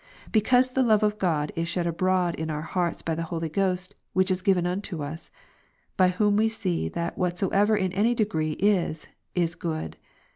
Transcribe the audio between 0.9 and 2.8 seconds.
of God Rom. 5, is shed abroad in our